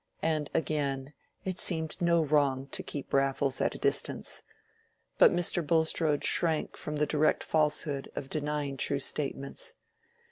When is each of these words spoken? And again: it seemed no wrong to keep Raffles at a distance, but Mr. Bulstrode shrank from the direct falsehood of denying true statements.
And 0.23 0.49
again: 0.55 1.13
it 1.45 1.59
seemed 1.59 2.01
no 2.01 2.25
wrong 2.25 2.65
to 2.71 2.81
keep 2.81 3.13
Raffles 3.13 3.61
at 3.61 3.75
a 3.75 3.77
distance, 3.77 4.41
but 5.19 5.31
Mr. 5.31 5.63
Bulstrode 5.63 6.23
shrank 6.23 6.75
from 6.75 6.95
the 6.95 7.05
direct 7.05 7.43
falsehood 7.43 8.09
of 8.15 8.27
denying 8.27 8.77
true 8.77 8.97
statements. 8.97 9.75